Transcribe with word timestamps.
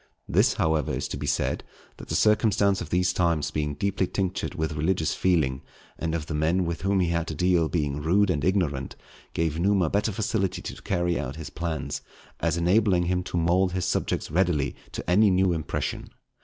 This, 0.27 0.55
however, 0.55 0.93
is 0.93 1.07
to 1.09 1.17
be 1.17 1.27
said, 1.27 1.63
that 1.97 2.07
the 2.07 2.15
circumstance 2.15 2.81
of 2.81 2.89
these 2.89 3.13
times 3.13 3.51
being 3.51 3.75
deeply 3.75 4.07
tinctured 4.07 4.55
with 4.55 4.71
religious 4.73 5.13
feeling, 5.13 5.61
and 5.99 6.15
of 6.15 6.25
the 6.25 6.33
men 6.33 6.65
with 6.65 6.81
whom 6.81 7.01
he 7.01 7.09
had 7.09 7.27
to 7.27 7.35
deal 7.35 7.69
being 7.69 8.01
rude 8.01 8.31
and 8.31 8.43
ignorant, 8.43 8.95
gave 9.35 9.59
Numa 9.59 9.91
better 9.91 10.11
facility 10.11 10.63
to 10.63 10.81
carry 10.81 11.19
out 11.19 11.35
his 11.35 11.51
plans, 11.51 12.01
as 12.39 12.57
enabling 12.57 13.03
him 13.03 13.21
to 13.25 13.37
mould 13.37 13.73
his 13.73 13.85
subjects 13.85 14.31
readily 14.31 14.75
to 14.91 15.07
any 15.07 15.29
new 15.29 15.53
impression. 15.53 16.09